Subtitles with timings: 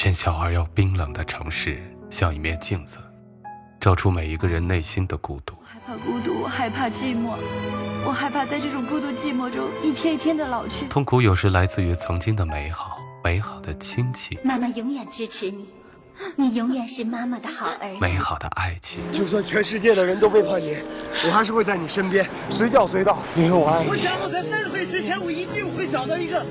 [0.00, 2.96] 喧嚣而又冰冷的城市，像一面镜子，
[3.78, 5.54] 照出每一个人内心的孤独。
[5.60, 7.34] 我害怕孤独，我害怕寂寞，
[8.06, 10.86] 我害怕在这种孤独寂寞中一天一天的老去。
[10.86, 15.68] 痛苦有时来自于曾经的美好，美好的亲戚，妈妈永远支持你，
[16.36, 17.98] 你永远是妈妈的好儿子。
[18.00, 19.00] 美好的爱情。
[19.12, 20.76] 就算全世界的人都背叛你，
[21.26, 23.88] 我还是会在你身边，随叫随到，因为我爱你。
[23.88, 26.44] 我想我在三十岁之前，我一定会找到一个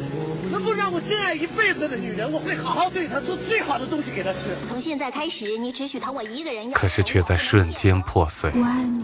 [0.51, 4.56] 能够让我真爱一辈子的女人，我会好好对她，做最好的东西给她吃。
[4.65, 6.71] 从现在开始，你只许疼我一个人。
[6.71, 8.51] 可是却在瞬间破碎。
[8.56, 9.04] 我爱你，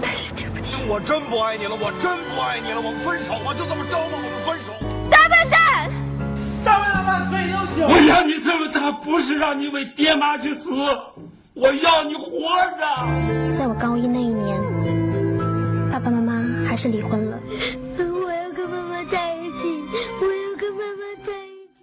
[0.00, 4.72] 但是对不起，我真不爱你了，我真不爱你了，我们分手吧，就这么着吧，我们分手。
[5.10, 5.90] 大笨蛋！
[6.64, 7.88] 大笨蛋万岁优秀！
[7.88, 10.70] 我养你这么大，不是让你为爹妈去死，
[11.54, 12.30] 我要你活
[12.78, 13.56] 着。
[13.56, 14.60] 在我高一那一年，
[15.90, 17.38] 爸爸妈妈还是离婚了。
[17.98, 19.82] 我要跟妈妈在一起，
[20.20, 21.80] 我要跟妈妈在一起。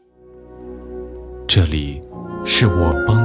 [1.47, 1.99] 这里
[2.45, 3.24] 是我帮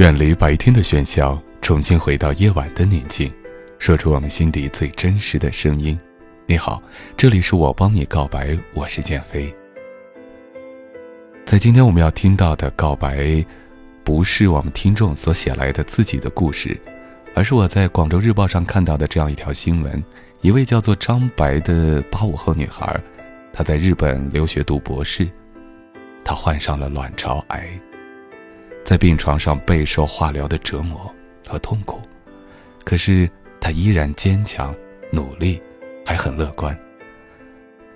[0.00, 3.30] 远离白天的喧嚣，重新回到夜晚的宁静，
[3.78, 6.00] 说出我们心底最真实的声音。
[6.46, 6.82] 你好，
[7.18, 9.54] 这里是我帮你告白，我是建飞。
[11.44, 13.44] 在今天我们要听到的告白，
[14.02, 16.74] 不是我们听众所写来的自己的故事，
[17.34, 20.02] 而是我在广州日报上看到的这样一条新闻：
[20.40, 22.98] 一位叫做张白的八五后女孩，
[23.52, 25.28] 她在日本留学读博士，
[26.24, 27.68] 她患上了卵巢癌。
[28.84, 31.12] 在病床上备受化疗的折磨
[31.46, 32.00] 和痛苦，
[32.84, 34.74] 可是他依然坚强、
[35.12, 35.60] 努力，
[36.04, 36.76] 还很乐观。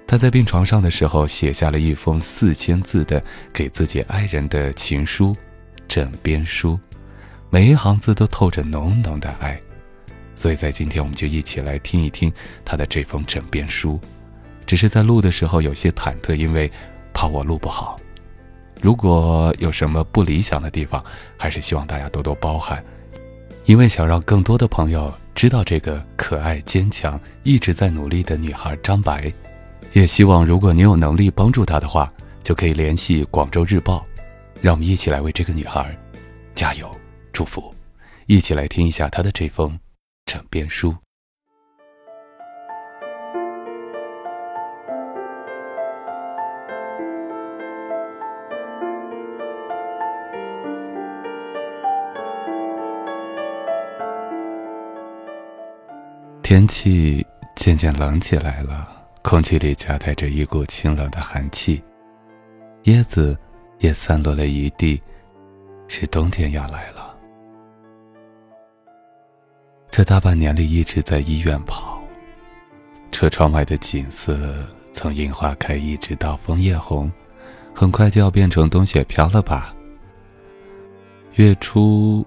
[0.07, 5.35] 他在病床上的时候写下了一封四千字的给自己爱人的情书，
[5.89, 6.79] 枕边书，
[7.51, 9.61] 每一行字都透着浓浓的爱。
[10.37, 12.33] 所以在今天，我们就一起来听一听
[12.65, 13.99] 他的这封枕边书。
[14.67, 16.71] 只是在录的时候有些忐忑，因为
[17.13, 17.99] 怕我录不好。
[18.85, 21.03] 如果有什么不理想的地方，
[21.39, 22.85] 还是希望大家多多包涵，
[23.65, 29.33] 因为想让更多的朋友知道这个可爱、坚强、一直在努力的女孩张白，
[29.95, 32.13] 也希望如果你有能力帮助她的话，
[32.43, 34.05] 就可以联系广州日报，
[34.61, 35.97] 让我们一起来为这个女孩
[36.55, 36.87] 加油、
[37.33, 37.75] 祝福，
[38.27, 39.81] 一起来听一下她的这封
[40.27, 40.95] 枕边书。
[56.55, 57.27] 天气
[57.57, 58.89] 渐渐冷起来了，
[59.23, 61.83] 空气里夹带着一股清冷的寒气，
[62.85, 63.37] 叶子
[63.81, 65.03] 也散落了一地，
[65.89, 67.13] 是冬天要来了。
[69.91, 72.01] 这大半年里一直在医院跑，
[73.11, 77.11] 车窗外的景色从樱花开一直到枫叶红，
[77.75, 79.75] 很快就要变成冬雪飘了吧？
[81.33, 82.25] 月初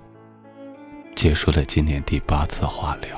[1.16, 3.18] 结束了今年第八次化疗。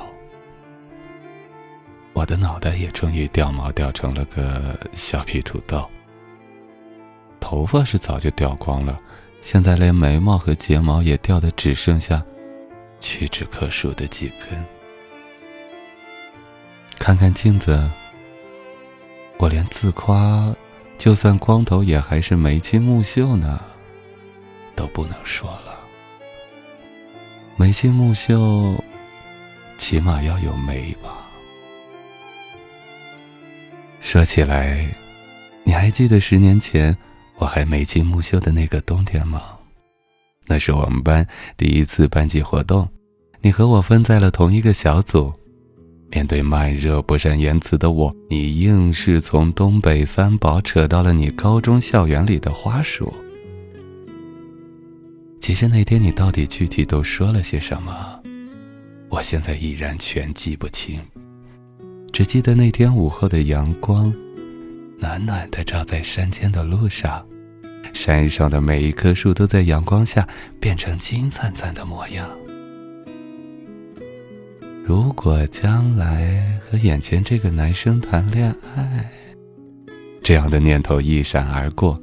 [2.20, 5.90] 我的脑袋也终于掉毛掉成了个小皮土豆，
[7.40, 9.00] 头发是早就掉光了，
[9.42, 12.22] 现在连眉毛和睫毛也掉的只剩下
[13.00, 14.66] 屈指可数的几根。
[16.98, 17.90] 看看镜子，
[19.38, 20.54] 我连自夸
[20.98, 23.64] 就算光头也还是眉清目秀呢，
[24.76, 25.80] 都不能说了。
[27.56, 28.76] 眉清目秀，
[29.78, 31.28] 起码要有眉吧。
[34.02, 34.88] 说起来，
[35.64, 36.96] 你还记得十年前
[37.38, 39.58] 我还眉清目秀的那个冬天吗？
[40.48, 42.90] 那是我们班第一次班级活动，
[43.42, 45.32] 你和我分在了同一个小组。
[46.12, 53.14] 面对慢热不善言辞的我，你硬是从东北三宝扯到了你高中校园里的花束。
[55.40, 58.20] 其实那天你到底具体都说了些什么，
[59.10, 61.00] 我现在依然全记不清。
[62.12, 64.14] 只记得那天午后的阳光，
[64.98, 67.26] 暖暖的照在山间的路上，
[67.94, 70.28] 山上的每一棵树都在阳光下
[70.60, 72.30] 变成金灿灿的模样。
[74.86, 79.10] 如果将来和眼前这个男生谈恋爱，
[80.22, 82.02] 这样的念头一闪而过，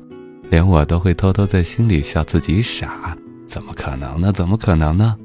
[0.50, 3.16] 连我都会偷偷在心里笑自己傻。
[3.46, 4.32] 怎么可能呢？
[4.32, 5.16] 怎么可能呢？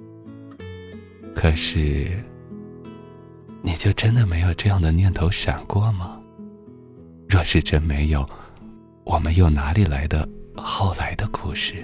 [1.36, 2.08] 可是。
[3.64, 6.20] 你就真的没有这样的念头闪过吗？
[7.30, 8.28] 若是真没有
[9.04, 11.76] 我们又哪里来的后来的故事？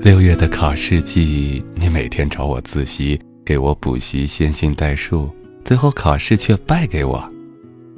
[0.00, 5.28] 六月的考试季你每天找我自习给我补习线性代数
[5.64, 7.30] 最后考试却败给我。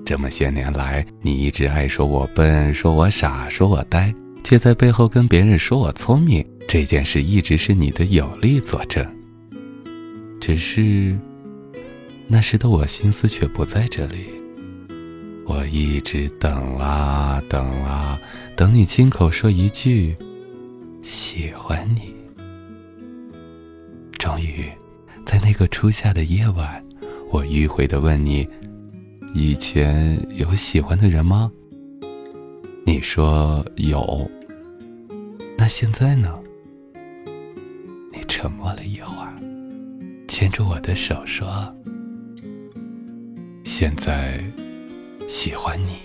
[0.04, 6.44] 这么些年来你一直爱说我笨说我傻说我呆却在背后跟别人说我聪明。
[6.68, 9.04] 这件事一直是你的有力佐证。
[10.40, 11.18] 只是，
[12.28, 14.26] 那时的我心思却不在这里。
[15.46, 18.18] 我一直等啊等啊，
[18.54, 20.16] 等你亲口说一句
[21.02, 22.14] “喜欢你”。
[24.16, 24.64] 终于，
[25.26, 26.84] 在那个初夏的夜晚，
[27.30, 28.48] 我迂回的问你。
[29.34, 31.50] 以前有喜欢的人吗？
[32.90, 34.28] 你说有。
[35.56, 36.36] 那现在呢？
[38.12, 39.32] 你沉默了一会儿，
[40.26, 41.72] 牵着我的手说
[43.62, 44.42] ：“现在
[45.28, 46.00] 喜欢你。”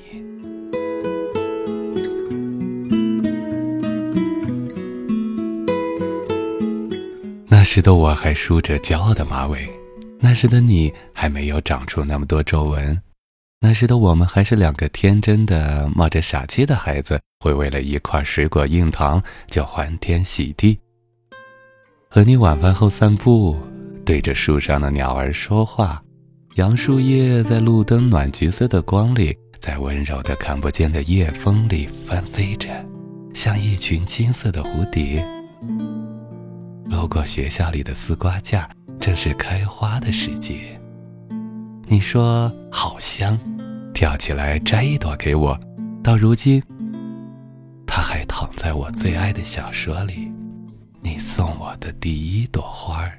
[7.49, 9.67] 那时的我还梳着骄傲的马尾，
[10.19, 13.01] 那时的你还没有长出那么多皱纹。
[13.61, 20.77] 那时的我们还是两个天真的、冒着傻气的孩子，会为了一块水果硬糖就欢天喜地。
[22.09, 23.57] 和你晚饭后散步，
[24.05, 26.01] 对着树上的鸟儿说话，
[26.55, 32.69] 杨树叶在路灯暖橘色的光里，在温柔的看不见的夜风里翻飞着，
[33.33, 35.25] 像一群金色的蝴蝶。
[36.85, 38.69] 路过学校里的丝瓜架，
[38.99, 40.79] 正是开花的时节。
[41.87, 43.37] 你说好香。
[43.93, 45.57] 跳起来摘一朵给我，
[46.03, 46.61] 到如今，
[47.87, 50.29] 它还躺在我最爱的小说里。
[51.01, 53.17] 你送我的第一朵花儿。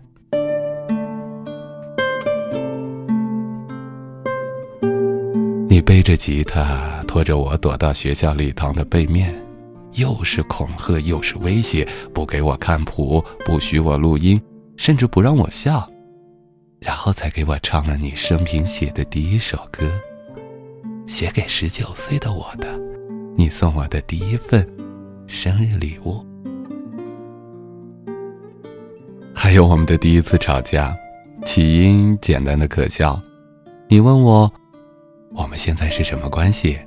[5.69, 9.35] 你背着吉他，拖着我躲到学校礼堂的背面，
[9.93, 14.39] 又是恐吓，又是威胁，不给我看谱，不许我录音，
[14.77, 15.89] 甚至不让我笑，
[16.87, 19.91] 然后才给我唱了你生平写的第一首歌。
[21.09, 22.79] 写给十九岁的我的，
[23.37, 24.65] 你送我的第一份
[25.27, 26.25] 生日礼物。
[29.35, 30.97] 还有我们的第一次吵架，
[31.45, 33.21] 起因简单的可笑。
[33.89, 34.53] 你问我，
[35.35, 36.79] 我们现在是什么关系？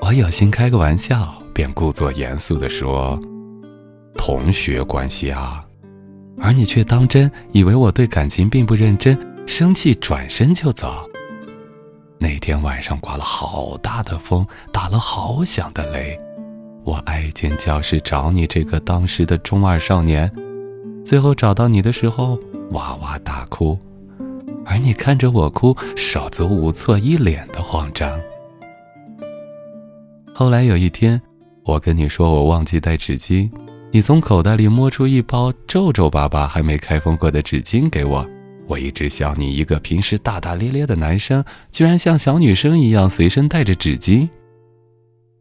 [0.00, 3.18] 我有心开个玩笑，便故作严肃的说，
[4.16, 5.64] 同学关系啊。
[6.38, 11.08] 而你却当真，以为我对感情并不认真，生气转身就走。
[12.18, 16.18] 那天晚上刮了好大的风，打了好响的雷，
[16.84, 20.30] 我挨进教室找你这个当时的中二少年，
[21.04, 22.38] 最后找到你的时候
[22.70, 23.78] 哇哇大哭，
[24.64, 28.20] 而你看着我哭，手足无措，一脸的慌张。
[30.34, 31.20] 后来有一天，
[31.64, 33.50] 我跟你说我忘记带纸巾，
[33.94, 38.26] 你从口袋里摸出一包皱皱巴巴、还没开封过的纸巾给我。
[38.66, 44.26] 我一直笑你一个平时大大咧咧的男生，居然像小女生一样随身带着纸巾。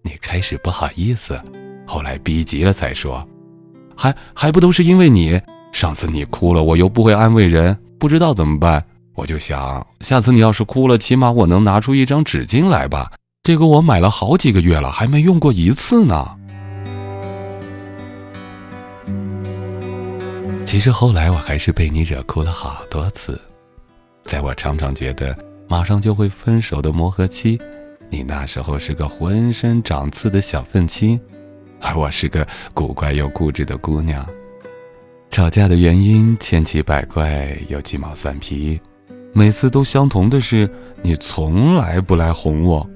[0.03, 1.41] 你开始不好意思，
[1.87, 3.25] 后来逼急了才说，
[3.95, 5.39] 还还不都是因为你？
[5.71, 8.83] 上次你哭了，我又不会安慰人，不知道怎么办，
[9.15, 13.13] 我就想下次你要是哭了，起码我能拿出一张纸巾来吧。
[13.43, 16.35] 这个我买了好几个月了，还没用过一次呢。
[20.71, 23.37] 其实后来我还是被你惹哭了好多次，
[24.23, 25.37] 在我常常觉得
[25.67, 27.59] 马上就会分手的磨合期，
[28.09, 31.19] 你那时候是个浑身长刺的小愤青，
[31.81, 34.25] 而我是个古怪又固执的姑娘。
[35.29, 38.79] 吵架的原因千奇百怪又鸡毛蒜皮，
[39.33, 42.89] 每次都相同的是，你从来不来哄我，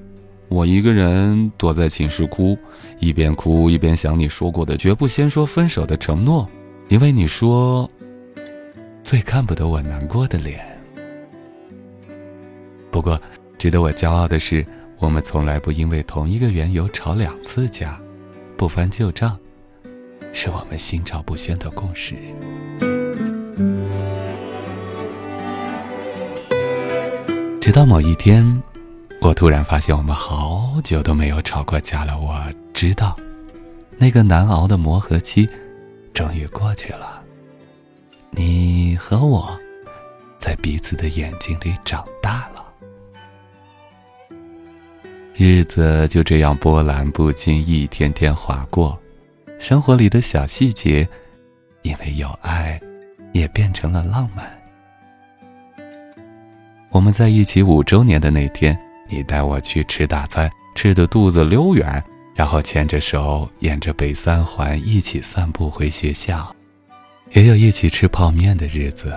[0.48, 2.56] 我一个人躲在寝室哭，
[3.00, 6.48] 一边哭一边想你说过的绝不先说分手的承诺。
[6.88, 7.90] 因为你说，
[9.02, 10.64] 最看不得我难过的脸。
[12.92, 13.20] 不过，
[13.58, 14.64] 值得我骄傲的是，
[14.98, 18.00] 我们从来不因为同一个缘由吵两次架，
[18.56, 19.36] 不翻旧账，
[20.32, 22.14] 是我们心照不宣的共识。
[27.60, 28.62] 直到某一天，
[29.20, 32.16] 我突然发现我们好久都没有吵过架了。
[32.16, 32.40] 我
[32.72, 33.16] 知道，
[33.98, 35.48] 那个难熬的磨合期。
[36.16, 37.22] 终于过去了，
[38.30, 39.54] 你和我，
[40.38, 42.64] 在彼此的眼睛里长大了。
[45.34, 48.98] 日子就这样波澜不惊，一天天划过。
[49.58, 51.06] 生活里的小细节，
[51.82, 52.80] 因为有爱，
[53.32, 54.50] 也变成了浪漫。
[56.88, 58.74] 我们在一起五周年的那天，
[59.06, 62.02] 你带我去吃大餐，吃的肚子溜圆。
[62.36, 66.54] 然后牵着手沿着北三环一起散步回学校，
[67.32, 69.12] 也有一起吃泡面的日子。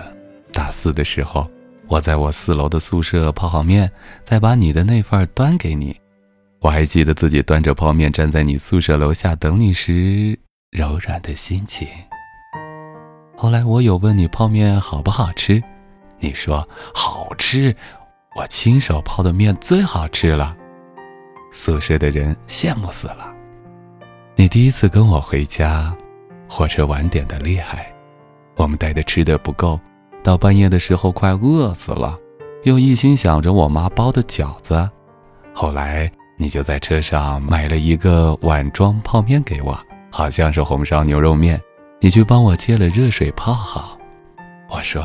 [0.50, 1.48] 大四的时候，
[1.86, 3.92] 我在我四楼的宿舍泡好面，
[4.24, 5.94] 再把你的那份端给你。
[6.60, 10.38] 我还记得自己端着泡面站在你宿舍楼下等你时
[10.70, 11.86] 柔软的心情。
[13.36, 15.62] 后来我有问你泡面好不好吃，
[16.18, 17.76] 你说好吃，
[18.34, 20.56] 我亲手泡的面最好吃了。
[21.50, 23.32] 宿舍的人羡慕死了。
[24.36, 25.94] 你第一次跟我回家，
[26.48, 27.92] 火车晚点的厉害，
[28.56, 29.78] 我们带的吃的不够，
[30.22, 32.18] 到半夜的时候快饿死了，
[32.62, 34.88] 又一心想着我妈包的饺子。
[35.52, 39.78] 后来你就在车上买了一个碗装泡面给我，
[40.10, 41.60] 好像是红烧牛肉面，
[42.00, 43.98] 你去帮我接了热水泡好。
[44.70, 45.02] 我说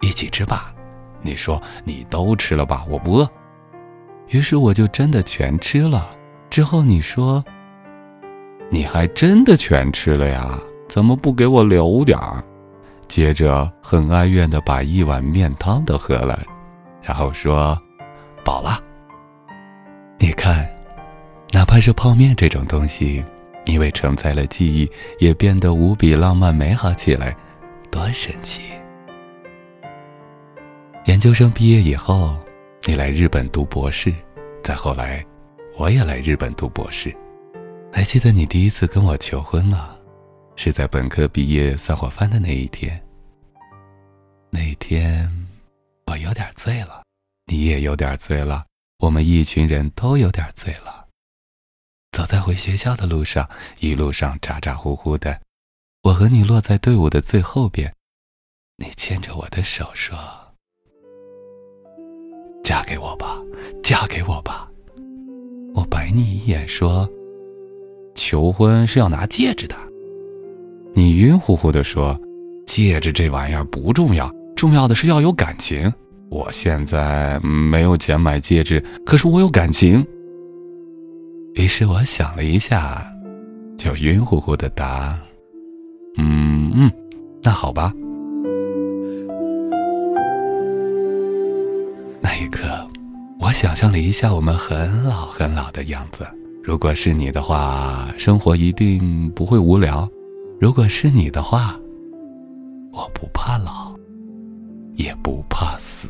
[0.00, 0.72] 一起吃吧，
[1.20, 3.28] 你说你都吃了吧，我不饿。
[4.28, 6.14] 于是我就真的全吃了。
[6.50, 7.44] 之后你说
[8.70, 10.58] ：“你还真的全吃了呀？
[10.88, 12.42] 怎么不给我留点儿？”
[13.08, 16.40] 接着很哀怨的把一碗面汤都喝了，
[17.02, 17.78] 然后说
[18.44, 18.80] ：“饱了。”
[20.18, 20.68] 你看，
[21.52, 23.24] 哪怕是泡面这种东西，
[23.66, 27.36] 因为承载了记忆，也变得无比浪漫美好起来，
[27.90, 28.62] 多神奇！
[31.04, 32.36] 研究生毕业以后。
[32.88, 34.14] 你来日本读博士，
[34.62, 35.26] 再后来，
[35.76, 37.12] 我也来日本读博士。
[37.92, 39.96] 还记得你第一次跟我求婚吗？
[40.54, 43.04] 是在本科毕业散伙饭的那一天。
[44.50, 45.28] 那一天，
[46.06, 47.02] 我有点醉了，
[47.46, 48.64] 你也有点醉了，
[49.00, 51.08] 我们一群人都有点醉了。
[52.12, 53.50] 走在回学校的路上，
[53.80, 55.40] 一路上咋咋呼呼的，
[56.04, 57.92] 我和你落在队伍的最后边，
[58.76, 60.45] 你牵着我的手说。
[62.66, 63.40] 嫁给我吧，
[63.80, 64.68] 嫁给我吧！
[65.72, 67.08] 我白你一眼说
[68.16, 69.76] ：“求婚是要拿戒指的。”
[70.92, 72.20] 你晕乎乎的说
[72.66, 75.88] ：“戒指这玩意儿不重要，重要的是要有感情。
[76.28, 80.04] 我现在没有钱买戒指，可是我有感情。”
[81.54, 83.08] 于是我想了一下，
[83.78, 85.16] 就晕乎乎的答
[86.18, 86.90] ：“嗯嗯，
[87.44, 87.94] 那好吧。”
[93.46, 96.26] 我想象了一下我们很老很老的样子。
[96.64, 100.08] 如果是你的话，生活一定不会无聊。
[100.58, 101.78] 如果是你的话，
[102.92, 103.96] 我不怕老，
[104.96, 106.08] 也不怕死。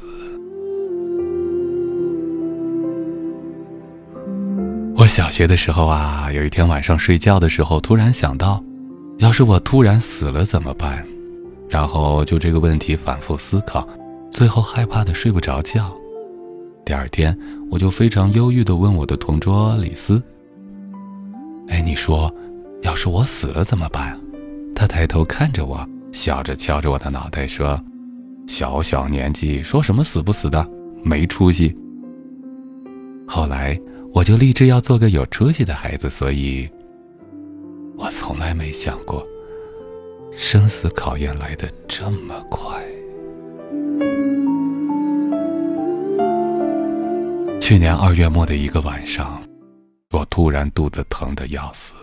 [4.96, 8.64] 我小学的时候啊，有一天晚上睡觉的时候，突然想到，
[9.18, 11.06] 要是我突然死了怎么办？
[11.68, 13.86] 然后就这个问题反复思考，
[14.30, 15.94] 最后害怕的睡不着觉。
[16.86, 17.36] 第二天，
[17.68, 20.22] 我就非常忧郁的问我的同桌李斯
[21.66, 22.32] ：“哎，你说，
[22.82, 24.16] 要是我死了怎么办？”
[24.72, 27.82] 他抬头看着我，笑着敲着我的脑袋说
[28.46, 30.64] ：“小小年纪说什么死不死的，
[31.02, 31.74] 没出息。”
[33.26, 33.76] 后来，
[34.14, 36.68] 我就立志要做个有出息的孩子，所以，
[37.98, 39.26] 我从来没想过，
[40.36, 42.80] 生死考验来的这么快。
[47.66, 49.42] 去年二月末的一个晚上，
[50.12, 51.94] 我突然肚子疼的要死。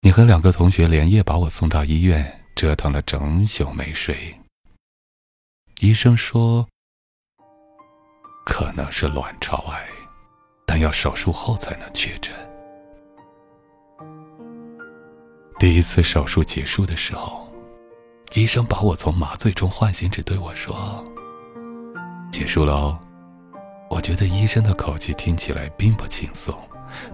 [0.00, 4.36] 你和两个同学连夜把我送到医院，折腾了整宿没睡。
[5.78, 6.66] 医生说
[8.44, 9.86] 可能是卵巢癌，
[10.66, 12.34] 但要手术后才能确诊。
[15.60, 17.48] 第一次手术结束的时候，
[18.34, 21.04] 医生把我从麻醉中唤醒，只对我说
[22.32, 22.98] ：“结束了哦。”
[23.88, 26.54] 我觉得医生的口气听起来并不轻松，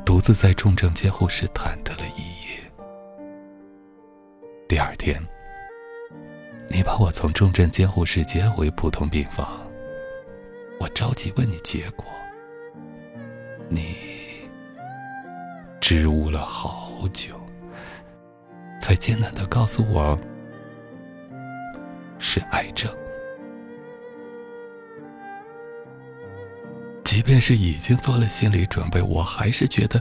[0.04, 2.60] 独自在重症监护室忐忑了一夜。
[4.66, 5.22] 第二天，
[6.68, 9.60] 你把我从重症监护室接回普通病房，
[10.78, 12.06] 我着急问你结果，
[13.68, 13.96] 你
[15.80, 17.34] 支吾了好久，
[18.80, 20.18] 才艰难的告诉我
[22.18, 22.90] 是癌症。
[27.10, 30.00] 即便是已经做了心理准备，我还是觉得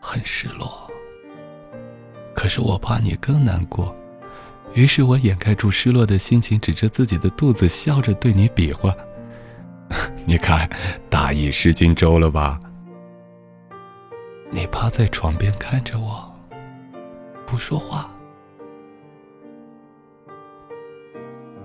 [0.00, 0.88] 很失落。
[2.32, 3.92] 可是我怕你更难过，
[4.72, 8.94] 于是我掩盖住失落的心情，指着自己的肚子，笑着对你比划
[10.24, 10.70] ：“你看，
[11.10, 12.60] 大意失荆州了吧？”
[14.48, 16.32] 你趴在床边看着我，
[17.44, 18.08] 不说话。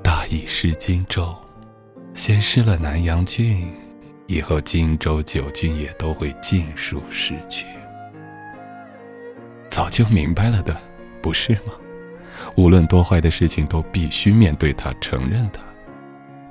[0.01, 1.36] 大意失荆州，
[2.15, 3.72] 先失了南阳郡。
[4.27, 7.65] 以后荆州九郡也都会尽数失去。
[9.70, 10.75] 早就明白了的，
[11.22, 11.74] 不是吗？
[12.55, 15.62] 无论多坏的事情，都必须面对它，承认它。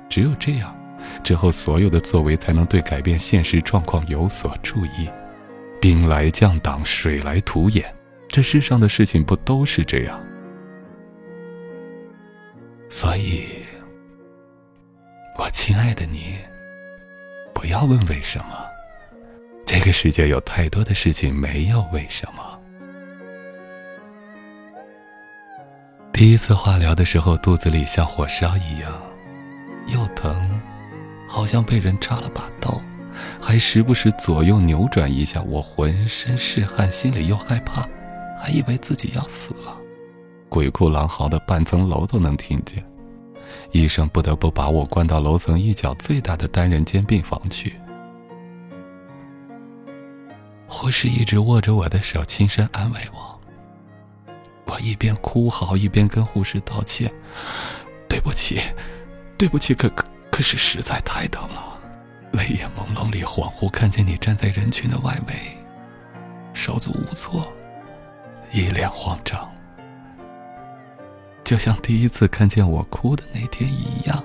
[0.09, 0.77] 只有这样，
[1.23, 5.09] 之后所有的作为才能对改变现实状况有所注意。
[5.81, 7.85] 兵来将挡，水来土掩，
[8.29, 10.21] 这世上的事情不都是这样？
[12.89, 13.47] 所以，
[15.39, 16.37] 我亲爱的你，
[17.65, 18.47] 不要问为什么。
[19.65, 22.61] 这个世界有太多的事情没有为什么。
[26.13, 28.93] 第一次化疗的时候，肚子里像火烧一样，
[29.87, 30.61] 又疼，
[31.27, 32.79] 好像被人插了把刀，
[33.41, 35.41] 还时不时左右扭转一下。
[35.45, 37.89] 我浑身是汗，心里又害怕，
[38.43, 39.75] 还以为自己要死了。
[40.51, 42.85] 鬼哭狼嚎的，半层楼都能听见。
[43.75, 47.75] 医生不得不把我关到楼层一角最大的单人间病房去。
[50.69, 53.41] 护士一直握着我的手，轻声安慰我。
[54.67, 57.13] 我一边哭嚎，一边跟护士道歉
[58.09, 58.61] ：“对不起，
[59.37, 61.77] 对不起，可可可是实在太疼了。”
[62.31, 65.35] 泪眼朦胧里，恍惚看见你站在人群的外围，
[66.53, 67.53] 手足无措，
[68.53, 69.53] 一脸慌张，
[71.45, 74.17] 就像第一次看见我哭的那天一样。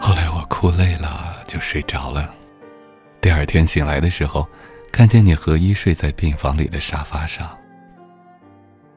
[0.00, 2.34] 后来我哭累了，就睡着了。
[3.20, 4.46] 第二天醒来的时候，
[4.92, 7.56] 看见你和衣睡在病房里的沙发上，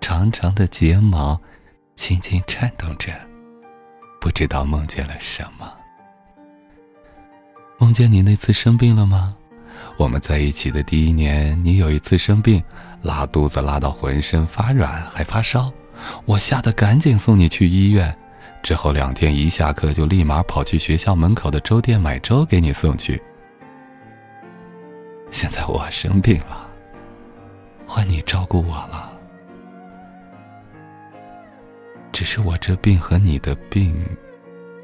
[0.02, 1.40] 长长的睫毛
[1.96, 3.12] 轻轻颤动着，
[4.20, 5.72] 不知道梦见了什么。
[7.78, 9.36] 梦见你那次生病了吗？
[9.98, 12.64] 我们在一起的第一年，你有一次生病，
[13.02, 15.72] 拉肚子拉到浑身发软，还发烧，
[16.26, 18.16] 我吓得赶紧送你去医院。
[18.62, 23.22] 之后两天一下课就立马跑去学校门口的粥店买粥给你送去。
[25.30, 26.68] 现在我生病了，
[27.88, 29.12] 换你照顾我了。
[32.12, 33.96] 只是我这病和你的病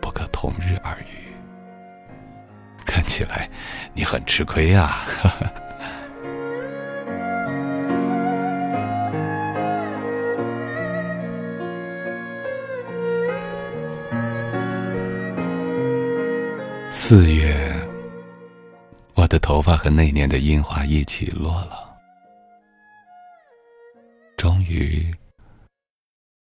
[0.02, 1.19] 不可同日而语。
[2.90, 3.48] 看起来
[3.94, 5.06] 你很吃亏啊。
[16.90, 17.56] 四月。
[19.14, 21.96] 我的头发和那年的樱花一起落了。
[24.38, 25.14] 终于，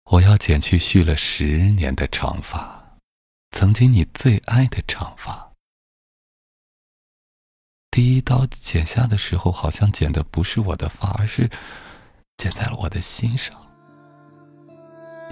[0.04, 2.98] 我要剪去蓄了十年的长发，
[3.50, 5.47] 曾经你最爱的长发。
[7.98, 11.50] 第一刀剪下的时候，好像剪的不是我的发，而是
[12.36, 13.56] 剪在了我的心上，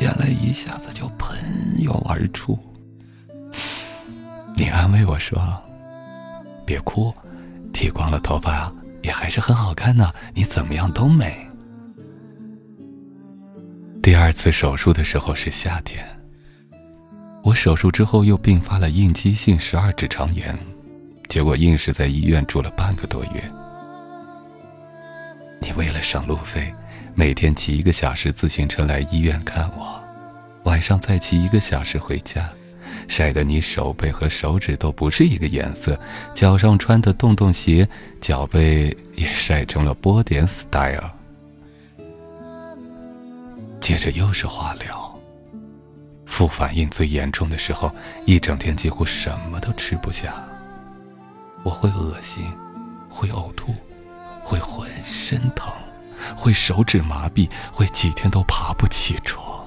[0.00, 2.58] 眼泪一下子就喷涌而出。
[4.56, 5.62] 你安慰我说
[6.66, 7.14] ：“别哭。”
[7.72, 11.48] 剃光了头发也还是很好看呢，你怎么样都美。
[14.02, 16.04] 第二次手术的时候是夏天，
[17.44, 20.58] 我手术之后又并发了应激性十二指肠炎，
[21.28, 23.50] 结果硬是在医院住了半个多月。
[25.60, 26.72] 你为了省路费，
[27.14, 30.00] 每天骑一个小时自行车来医院看我，
[30.64, 32.48] 晚上再骑一个小时回家。
[33.08, 35.98] 晒得你手背和手指都不是一个颜色，
[36.34, 37.88] 脚上穿的洞洞鞋，
[38.20, 41.10] 脚背也晒成了波点 style。
[43.80, 45.16] 接着又是化疗，
[46.26, 47.92] 副反应最严重的时候，
[48.24, 50.34] 一整天几乎什么都吃不下。
[51.66, 52.46] 我会恶心，
[53.10, 53.74] 会呕吐，
[54.44, 55.68] 会浑身疼，
[56.36, 59.66] 会手指麻痹，会几天都爬不起床。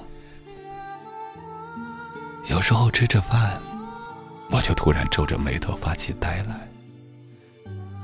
[2.45, 3.61] 有时候吃着饭，
[4.49, 6.69] 我就突然皱着眉头发起呆来。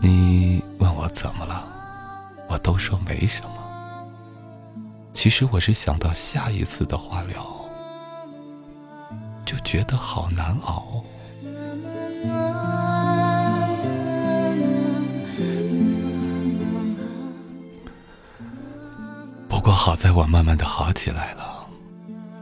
[0.02, 1.66] 你问我怎么了，
[2.50, 3.50] 我都说没什么。
[5.14, 7.66] 其实我是想到下一次的化疗，
[9.46, 11.02] 就觉得好难熬。
[19.76, 21.68] 好在我慢慢的好起来了。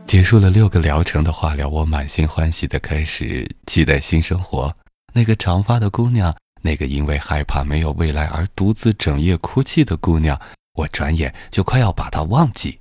[0.05, 4.73] 结束了六个疗程的化疗，我满心欢喜的开始期待新生活。
[5.13, 10.39] 那个长发的姑娘，那个因为害怕没有未来而独自整夜哭泣的姑娘，
[10.73, 12.79] 我转眼就快要把她忘记。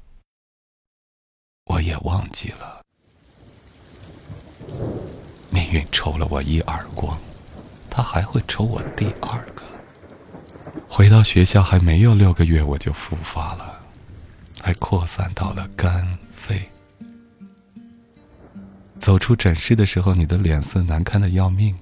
[1.66, 2.82] 我也忘记了，
[5.48, 7.18] 命运抽了我一耳光，
[7.88, 9.62] 他还会抽我第二个。
[10.88, 13.81] 回到学校还没有六个月，我就复发了，
[14.62, 16.62] 还扩散到了肝肺。
[19.00, 21.76] 走出诊室的时候，你的脸色难看的要命，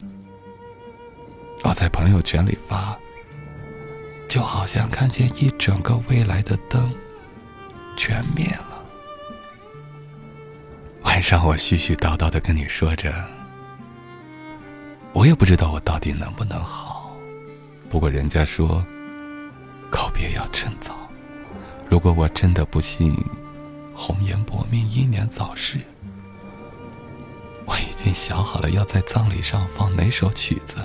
[1.62, 2.98] 我在朋友圈里发，
[4.26, 6.90] 就好像看见一整个未来的灯
[7.94, 8.82] 全灭了。
[11.02, 13.12] 晚上我絮絮叨叨的跟你说着，
[15.12, 17.14] 我也不知道我到底能不能好。
[17.90, 18.82] 不过人家说，
[19.90, 20.99] 告别要趁早。
[21.90, 23.16] 如果我真的不幸
[23.92, 25.80] 红颜薄命、英年早逝，
[27.66, 30.76] 我已经想好了要在葬礼上放哪首曲子。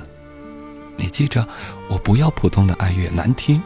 [0.98, 1.48] 你记着，
[1.88, 3.62] 我不要普通的哀乐，难听。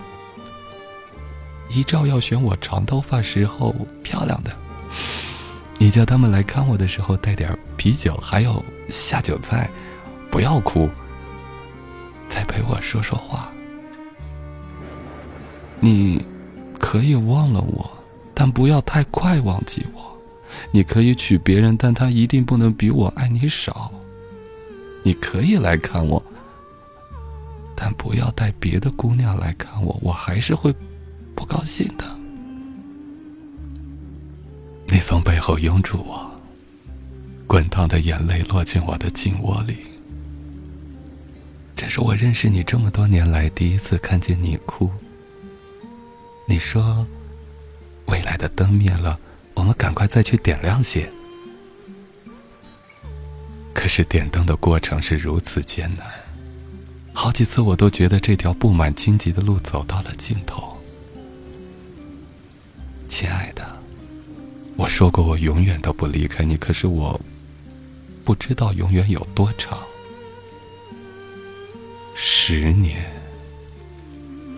[1.69, 3.73] 遗照要选我长头发时候
[4.03, 4.51] 漂亮的。
[5.77, 9.69] 你叫他们来看我的时候带点啤酒，还有下酒菜，
[10.29, 10.89] 不要哭。
[12.27, 13.53] 再陪我说说话。
[15.79, 16.21] 你
[16.89, 17.87] 可以忘了我，
[18.33, 20.17] 但不要太快忘记我。
[20.71, 23.91] 你可以娶别人，但他一定不能比我爱你少。
[25.03, 26.19] 你可以来看我，
[27.75, 30.73] 但不要带别的姑娘来看我，我还是会
[31.35, 32.03] 不高兴的。
[34.87, 36.27] 你从背后拥住我，
[37.45, 39.77] 滚烫的眼泪落进我的颈窝里。
[41.75, 44.89] 这是我认识你这么多年来第一次看见你哭。
[46.49, 47.05] 你说，
[48.07, 49.19] 未来的灯灭了，
[49.53, 51.07] 我们赶快再去点亮些。
[53.71, 56.07] 可是点灯的过程是如此艰难，
[57.13, 60.75] 好几次我都觉得这条布满荆棘的路走到了尽头。
[63.07, 63.63] 亲爱的。
[64.75, 66.57] 我说过，我永远都不离开你。
[66.57, 67.21] 可是我
[68.25, 69.77] 不知道永远有多长。
[72.15, 73.05] 十年，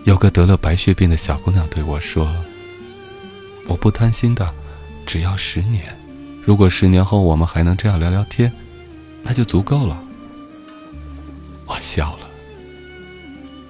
[0.04, 2.28] 有个得了白血病的小姑娘对我说
[3.68, 4.52] ：“我不贪心的，
[5.06, 5.96] 只要十年。
[6.44, 8.52] 如果十年后我们还能这样聊聊天，
[9.22, 10.02] 那就足够了。”
[11.66, 12.28] 我笑了。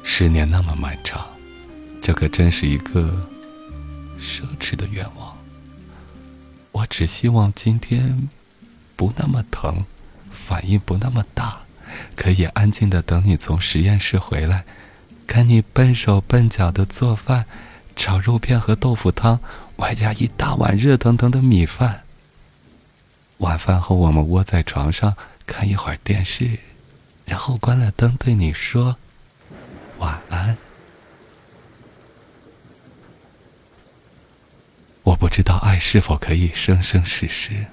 [0.03, 1.29] 十年那么漫长，
[2.01, 3.29] 这可真是一个
[4.18, 5.37] 奢侈的愿望。
[6.73, 8.29] 我只希望今天
[8.97, 9.85] 不那么疼，
[10.31, 11.61] 反应不那么大，
[12.16, 14.64] 可以安静的等你从实验室回来，
[15.27, 17.47] 看你笨手笨脚的做饭，
[17.97, 19.41] 炒肉片和豆腐汤，
[19.77, 22.03] 外加一大碗热腾腾的米饭。
[23.39, 26.59] 晚饭后，我们窝在床上看一会儿电视，
[27.25, 28.97] 然后关了灯，对你说
[29.99, 30.57] 晚安。
[35.03, 37.67] 我不知道爱是否可以生生世世，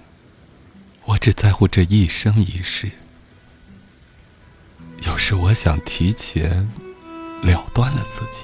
[1.06, 2.90] 我只在乎这一生一世。
[5.06, 6.68] 有时我想提前
[7.42, 8.44] 了断了自己，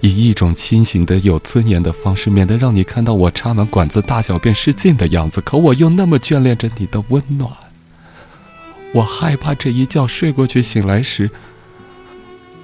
[0.00, 5.40] 以一种清醒的、有尊严的方式，免得让你看到我插满管子、大小便失禁的样子。
[5.40, 7.50] 可我又那么眷恋着你的温暖，
[8.92, 11.30] 我害怕这一觉睡过去，醒来时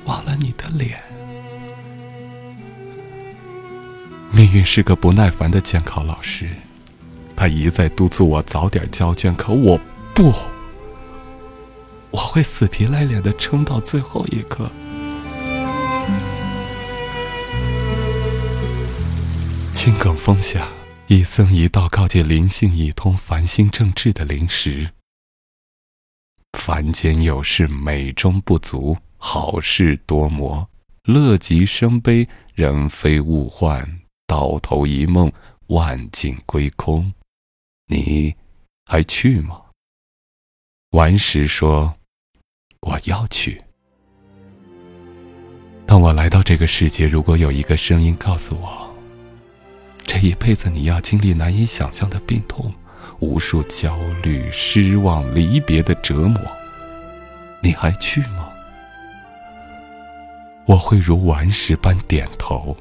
[0.04, 0.98] 忘了你的脸。
[4.30, 6.48] 命运是个不耐烦的监考老师，
[7.36, 9.78] 他一再督促我早点交卷，可我
[10.14, 10.32] 不，
[12.10, 14.70] 我会死皮赖脸的撑到最后一刻。
[19.82, 20.70] 青埂峰下，
[21.08, 24.88] 一僧一道告诫灵性已通、凡心正治的灵石：
[26.56, 30.70] 凡间有事美中不足，好事多磨，
[31.02, 34.00] 乐极生悲，人非物换。
[34.28, 35.32] 到头一梦，
[35.66, 37.12] 万境归空，
[37.88, 38.36] 你
[38.84, 39.62] 还去吗？
[40.92, 41.92] 顽石说
[42.86, 43.60] ：“我要去。”
[45.84, 48.91] 当我来到这个世界，如果有一个声音告诉我，
[50.12, 52.70] 这一辈子你要经历难以想象的病痛，
[53.20, 56.38] 无数焦虑、失望、离别的折磨，
[57.62, 58.50] 你还去吗？
[60.66, 62.76] 我会如顽石般点头。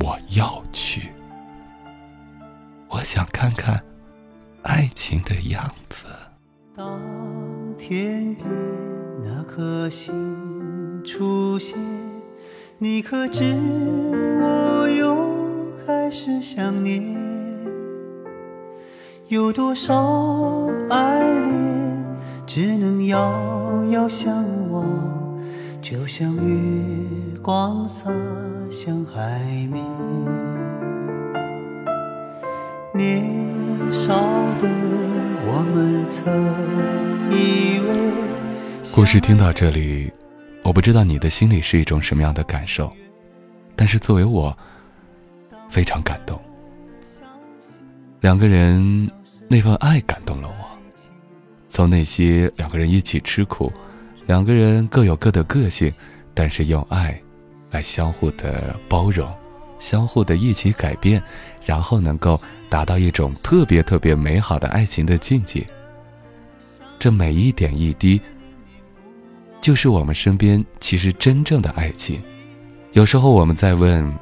[0.00, 1.10] 我要去，
[2.88, 3.80] 我想看看
[4.62, 6.06] 爱情的样子。
[6.74, 7.00] 当
[7.78, 8.44] 天边
[9.22, 11.78] 那颗星出现，
[12.78, 13.44] 你可知
[14.42, 15.35] 我又
[16.18, 17.14] 是想念？
[19.28, 22.04] 有多少爱恋
[22.46, 24.82] 只能遥遥相望？
[25.82, 28.10] 就像月光洒
[28.70, 29.38] 向海
[29.70, 29.84] 面。
[32.94, 33.22] 年
[33.92, 34.14] 少
[34.58, 34.66] 的
[35.44, 36.32] 我们曾
[37.30, 37.94] 以为。
[38.90, 40.10] 故事听到这里，
[40.64, 42.90] 我不知道你的心里是一种什么样的感受，
[43.76, 44.56] 但是作为我，
[45.68, 46.40] 非常感动。
[48.20, 49.10] 两个人
[49.48, 50.54] 那份爱感动了我，
[51.68, 53.72] 从那些两个人一起吃苦。
[54.26, 55.92] 两个人各有各的个性，
[56.34, 57.16] 但是用爱
[57.70, 59.32] 来相互的包容，
[59.78, 61.22] 相互的一起改变，
[61.64, 65.64] 然后能够达到一种特别特别美好的爱情的境界。
[66.98, 68.20] 这每一点一滴，
[69.60, 72.20] 就是我们身边其实真正的爱情。
[72.94, 74.12] 有时候我们在问，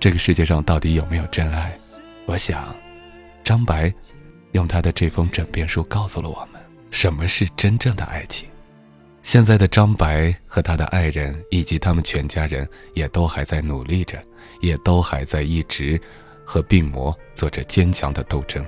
[0.00, 1.76] 这个世界上到底有没有真爱？
[2.24, 2.72] 我想，
[3.42, 3.92] 张白
[4.52, 8.48] 用他的这封枕边书告诉了我们，什么是真正的爱情。
[9.24, 14.22] 现在的张白和他的爱人以及他们全家人也都还在努力着，
[14.60, 16.00] 也都还在一直
[16.44, 18.64] 和病魔做着坚强的斗争。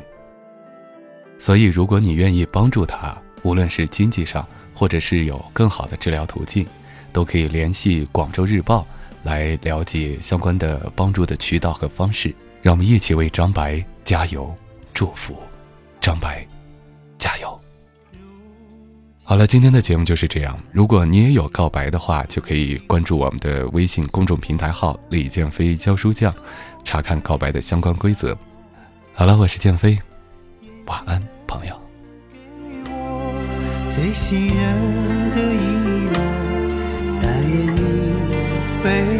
[1.38, 6.66] 所以，如果你愿意帮助他，无论是经济上，或者是有更好的治疗途径，
[7.12, 8.80] 都可以联系《广州日报》
[9.22, 12.34] 来了解相关的帮助的渠道和方式。
[12.62, 14.54] 让我们一起为张白加油，
[14.92, 15.34] 祝福
[15.98, 16.46] 张白，
[17.18, 17.58] 加油！
[19.24, 20.58] 好了，今天的节目就是这样。
[20.72, 26.34] 如果你也有告白的话，就可以关注我们的微信公众平台号“李建飞教书匠”，
[26.84, 28.36] 查看告白的相关规则。
[29.14, 29.98] 好了，我是建飞，
[30.86, 31.80] 晚安，朋友。
[33.88, 35.69] 最信任的一
[38.80, 39.19] 依赖，但愿你被。